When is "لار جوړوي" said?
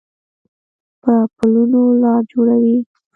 2.01-2.77